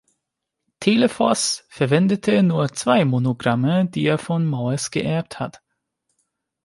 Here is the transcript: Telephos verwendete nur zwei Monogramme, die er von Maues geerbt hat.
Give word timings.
Telephos 0.79 1.63
verwendete 1.69 2.41
nur 2.41 2.73
zwei 2.73 3.05
Monogramme, 3.05 3.85
die 3.85 4.05
er 4.07 4.17
von 4.17 4.47
Maues 4.47 4.89
geerbt 4.89 5.39
hat. 5.39 5.61